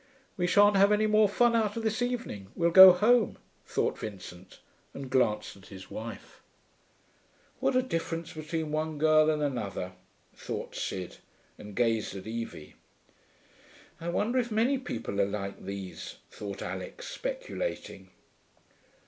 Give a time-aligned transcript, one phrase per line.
[0.35, 4.59] 'We shan't have any more fun out of this evening; we'll go home,' thought Vincent,
[4.95, 6.41] and glanced at his wife.
[7.59, 9.91] 'What a difference between one girl and another,'
[10.33, 11.17] thought Sid,
[11.59, 12.73] and gazed at Evie.
[13.99, 18.09] 'I wonder if many people are like these,' thought Alix, speculating.